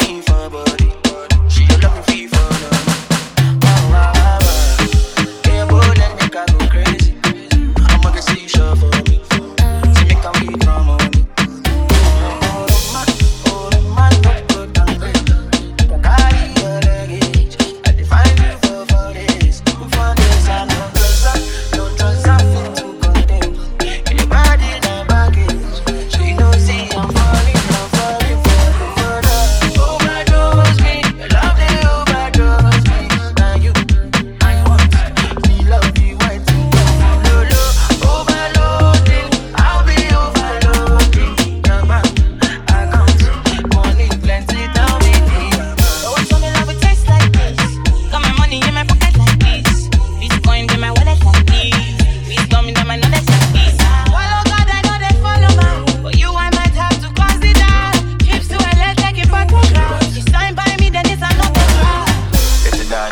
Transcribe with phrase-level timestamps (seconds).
[0.00, 0.91] me for body.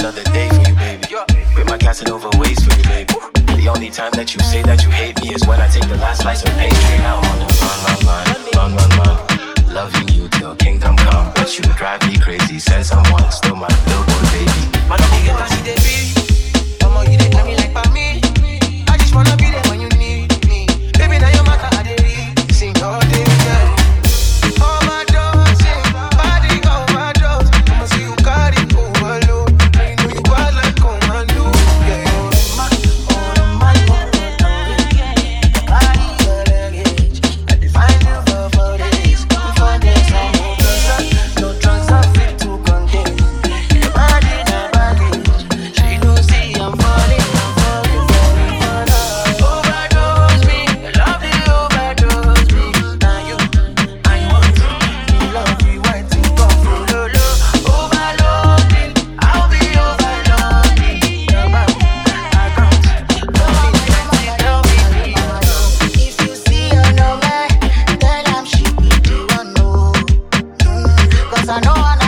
[0.00, 1.14] another day for you, baby.
[1.54, 3.14] With my Casanova ways for you, baby.
[3.60, 5.96] The only time that you say that you hate me is when I take the
[5.96, 6.89] last slice of pastry.
[71.52, 71.99] I know I